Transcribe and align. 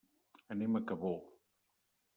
Anem 0.55 0.79
a 0.79 0.83
Cabó. 0.93 1.13